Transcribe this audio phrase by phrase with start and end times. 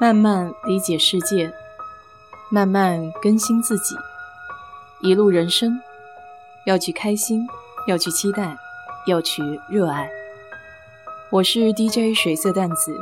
[0.00, 1.52] 慢慢理解世界，
[2.50, 3.94] 慢慢更新自己。
[5.02, 5.78] 一路人生，
[6.64, 7.46] 要去开心，
[7.86, 8.56] 要去期待，
[9.06, 10.10] 要去热爱。
[11.30, 12.96] 我是 DJ 水色淡子，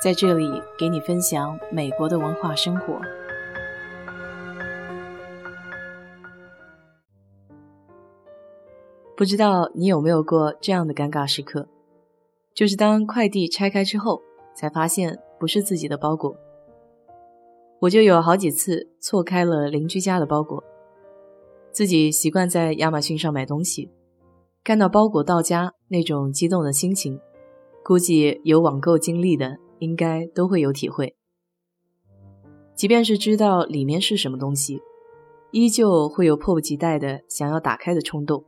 [0.00, 3.00] 在这里给你分享美国的文化生活。
[9.16, 11.66] 不知道你有没有过这样的尴尬时刻，
[12.54, 14.22] 就是当快递拆开之后，
[14.54, 15.18] 才发现。
[15.38, 16.36] 不是自己的包裹，
[17.80, 20.62] 我就有好几次错开了邻居家的包裹。
[21.70, 23.90] 自己习惯在亚马逊上买东西，
[24.64, 27.20] 看到包裹到家那种激动的心情，
[27.84, 31.14] 估计有网购经历的应该都会有体会。
[32.74, 34.80] 即便是知道里面是什么东西，
[35.50, 38.42] 依旧会有迫不及待的想要打开的冲动。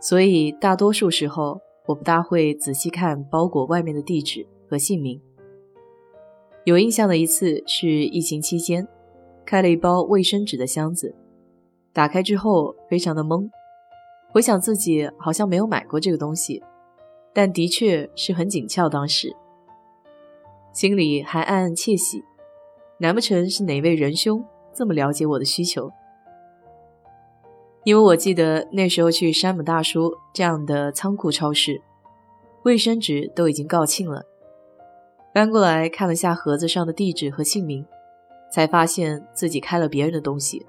[0.00, 5.20] 所以大多数时候，我不大会仔细看包裹外面的地址和姓名。
[6.64, 8.86] 有印象的一次是疫情期间，
[9.44, 11.12] 开了一包卫生纸的箱子，
[11.92, 13.50] 打开之后非常的懵，
[14.30, 16.62] 回想自己好像没有买过这个东西，
[17.32, 19.34] 但的确是很紧俏，当时
[20.72, 22.22] 心里还暗暗窃喜，
[22.98, 25.90] 难不成是哪位仁兄这么了解我的需求？
[27.82, 31.82] 因为我记得那时候去山姆大叔这样的仓库超市，
[32.62, 34.24] 卫生纸都已经告罄了。
[35.32, 37.84] 搬过来看了下盒子上的地址和姓名，
[38.50, 40.66] 才发现自己开了别人的东西。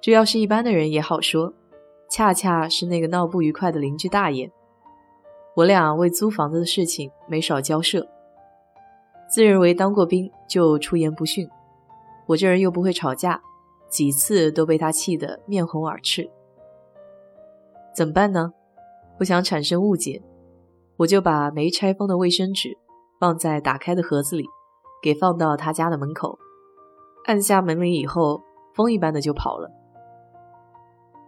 [0.00, 1.54] 这要是一般的人也好说，
[2.10, 4.50] 恰恰是那个闹不愉快的邻居大爷。
[5.54, 8.04] 我俩为租房子的事情没少交涉，
[9.28, 11.48] 自认为当过兵就出言不逊，
[12.26, 13.40] 我这人又不会吵架，
[13.88, 16.28] 几次都被他气得面红耳赤。
[17.94, 18.52] 怎么办呢？
[19.16, 20.20] 不想产生误解，
[20.96, 22.76] 我就把没拆封的卫生纸。
[23.22, 24.48] 放在打开的盒子里，
[25.00, 26.40] 给放到他家的门口，
[27.26, 28.42] 按下门铃以后，
[28.74, 29.70] 风一般的就跑了。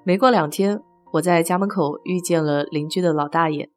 [0.03, 0.83] 没过两天，
[1.13, 3.71] 我在家门口遇见了邻居的老大爷，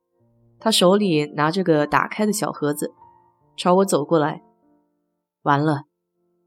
[0.59, 2.91] 他手里拿着个打开的小盒子，
[3.55, 4.41] 朝我走过来。
[5.43, 5.83] 完了，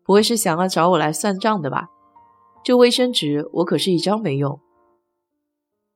[0.05, 1.87] 不会是想要找我来算账的吧？
[2.65, 4.61] 这卫生纸我可是一张没用。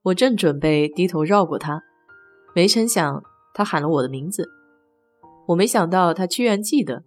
[0.05, 1.83] 我正准备低头绕过他，
[2.55, 4.49] 没成想他喊了我的名字。
[5.47, 7.03] 我没想到他居然记得。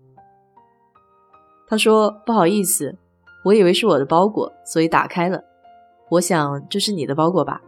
[1.68, 2.98] 他说：“不好意思，
[3.44, 5.44] 我以为是我的包裹，所以打开了。
[6.10, 7.62] 我想这是你的包裹吧？”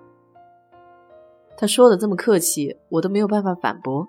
[1.57, 4.07] 他说的这么客气，我都没有办法反驳。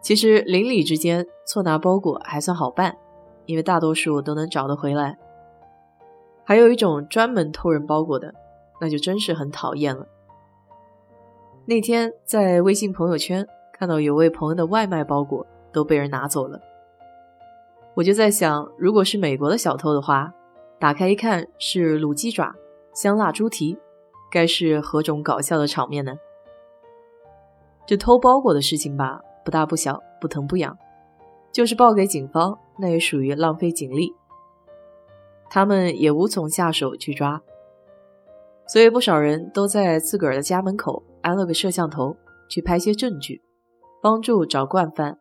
[0.00, 2.96] 其实邻里之间错拿包裹还算好办，
[3.44, 5.18] 因为大多数都能找得回来。
[6.44, 8.34] 还有一种专门偷人包裹的，
[8.80, 10.06] 那就真是很讨厌了。
[11.66, 13.46] 那天在微信朋友圈。
[13.82, 16.60] 看到有位朋友的外卖包裹都被人拿走了，
[17.94, 20.32] 我就在想，如果是美国的小偷的话，
[20.78, 22.54] 打开一看是卤鸡爪、
[22.94, 23.76] 香辣猪蹄，
[24.30, 26.14] 该是何种搞笑的场面呢？
[27.84, 30.78] 这偷包裹的事情吧，不大不小，不疼不痒，
[31.50, 34.14] 就是报给警方，那也属于浪费警力，
[35.50, 37.42] 他们也无从下手去抓，
[38.68, 42.16] 所以不少人都在自个儿的家门口安了个摄像头，
[42.48, 43.42] 去拍些证据。
[44.02, 45.20] 帮助找惯犯，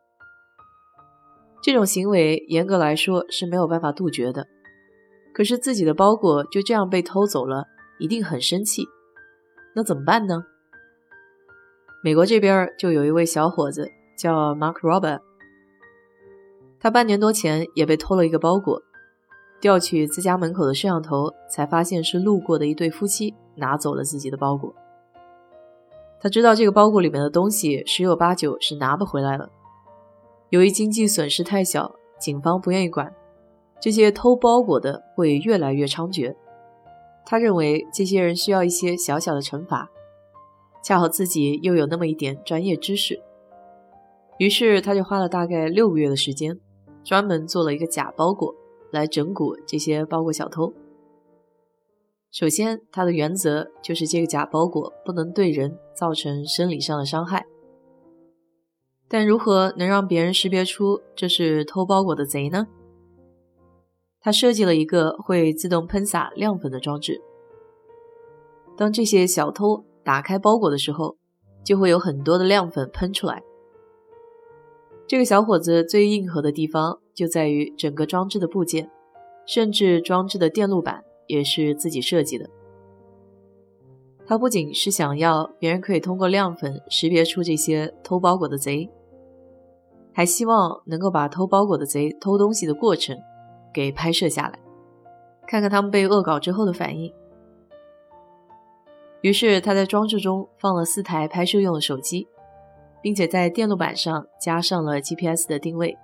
[1.61, 4.47] 这种行为严格来说是没有办法杜绝的。
[5.35, 7.65] 可是自己的包裹就这样被偷走了，
[7.99, 8.87] 一定很生气。
[9.75, 10.45] 那怎么办呢？
[12.03, 13.87] 美国这边就有一位小伙子
[14.17, 15.21] 叫 Mark Robert，
[16.79, 18.81] 他半年多前也被偷了一个包裹，
[19.59, 24.73] 调取自家门口的摄像头，才发现是路过的一对夫妻拿走了自己的包裹。
[26.21, 29.49] 他知道这个包裹里面的东西十有八九是拿不回来了。
[30.49, 33.11] 由于经济损失太小，警方不愿意管，
[33.81, 36.35] 这些偷包裹的会越来越猖獗。
[37.25, 39.89] 他认为这些人需要一些小小的惩罚，
[40.83, 43.19] 恰好自己又有那么一点专业知识，
[44.37, 46.59] 于是他就花了大概六个月的时间，
[47.03, 48.53] 专门做了一个假包裹
[48.91, 50.71] 来整蛊这些包裹小偷。
[52.31, 57.45] 首先，它的原则就是这个假包裹不能对人造成生理上的伤害。
[59.09, 62.67] 但如何能让别人识别出这是偷包裹的贼呢？
[64.21, 67.21] 他设计了一个会自动喷洒亮粉的装置。
[68.77, 71.17] 当这些小偷打开包裹的时候，
[71.65, 73.43] 就会有很多的亮粉喷出来。
[75.05, 78.89] 这个小伙子最硬核的地方就在于整个装置的部件，
[79.45, 81.03] 甚至装置的电路板。
[81.31, 82.49] 也是自己设计的。
[84.27, 88.89] 他不仅是想要别人可以通过亮粉识别出这些偷包裹的贼，
[90.13, 93.17] 还希望能够把偷包裹的贼偷东西的过程
[93.73, 94.59] 给拍摄下来，
[95.47, 97.13] 看看他们被恶搞之后的反应。
[99.21, 102.27] 于是他在装置中放了四台拍摄用的手机，
[103.01, 105.97] 并且在电路板上加上了 GPS 的定位。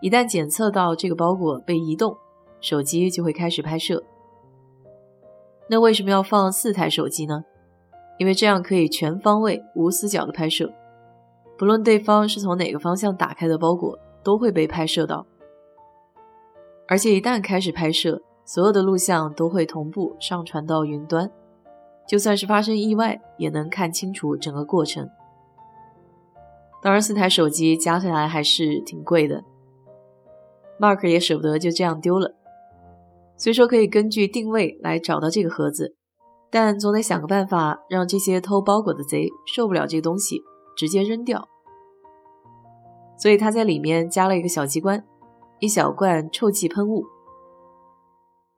[0.00, 2.16] 一旦检测到这个包裹被移动，
[2.60, 4.02] 手机就会开始拍摄。
[5.68, 7.44] 那为什么要放四台手机呢？
[8.18, 10.72] 因为这样可以全方位、无死角的拍摄，
[11.56, 15.24] 不论对方是从哪个方向打开的包裹，都会被拍摄到。
[16.88, 21.30] 而且一旦开始拍摄，所有的录像都会同步上传到云端，
[22.08, 25.08] 就算是发生意外，也能看清楚整个过程。
[26.80, 29.44] 当然，四台手机加起来还是挺贵的
[30.80, 32.34] ，Mark 也舍不得就这样丢了。
[33.38, 35.94] 虽说可以根据定位来找到这个盒子，
[36.50, 40.42] 但总得想个办法让这些偷包裹的贼受不了这东西，
[40.76, 41.48] 直接扔掉。
[43.16, 45.04] 所以他在里面加了一个小机关，
[45.60, 47.04] 一小罐臭气喷雾。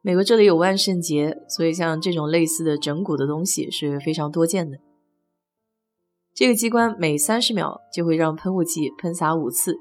[0.00, 4.78] 美国这里有万圣节，所以像这种类似的整蛊的东西是非常多见的。
[6.34, 9.78] 这个机关每三十秒就会让喷雾剂喷洒五次，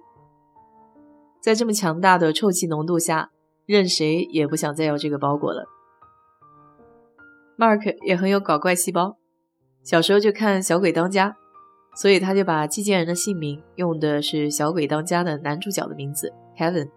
[1.41, 3.31] 在这么强大的臭气浓度下。
[3.69, 5.67] 任谁也不想再要这个包裹了。
[7.55, 9.17] Mark 也很有搞怪细胞，
[9.83, 11.29] 小时候就看《小鬼当家》，
[11.93, 16.89] 所以他就把寄件人的姓名用的是《小鬼当家》的男主角的名字 Kevin，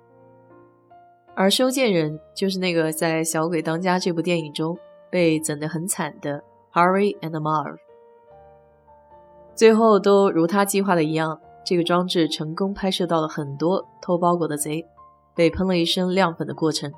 [1.35, 4.79] 而收件人就是那个在《小鬼当家》这部电影中
[5.11, 6.43] 被整得很惨的
[6.73, 7.77] Harry and Marv。
[9.55, 14.87] 最后都如他计划的一样，这个装置成功拍摄到了很多偷包裹的贼。
[15.35, 16.93] 被喷了一身亮粉的过程，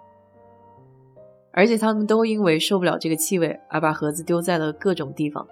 [1.52, 5.46] 而且他们都因为受不了这个气味而把盒子丢在了各种地方。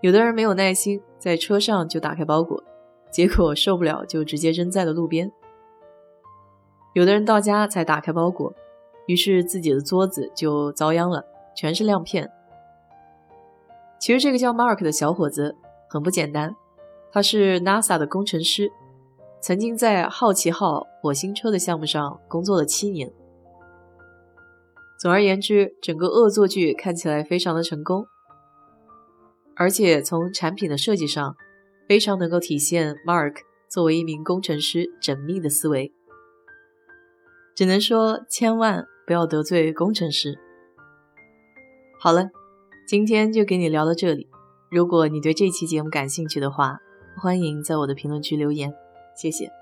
[0.00, 2.62] 有的人没有耐心，在车上就打开包裹，
[3.10, 5.30] 结果受不了就直接扔在了路边。
[6.94, 8.54] 有的人到家才打开包裹，
[9.06, 11.24] 于是自己的桌子就遭殃了，
[11.54, 12.30] 全是亮片。
[13.98, 15.54] 其实这个叫 Mark 的小伙子
[15.86, 16.56] 很不简单，
[17.12, 18.72] 他是 NASA 的工程师。
[19.40, 23.10] 曾经在好奇号火星车的项目上工作了七年。
[24.98, 28.06] 总而言之，整个恶作剧看起来非常的成功，
[29.56, 31.34] 而且从产品的设计上，
[31.88, 33.36] 非常能够体现 Mark
[33.70, 35.90] 作为一名工程师缜密的思维。
[37.56, 40.38] 只能说，千万不要得罪工程师。
[41.98, 42.28] 好了，
[42.86, 44.28] 今天就给你聊到这里。
[44.70, 46.78] 如果你对这期节目感兴趣的话，
[47.16, 48.70] 欢迎在我的评论区留言。
[49.20, 49.59] 谢谢。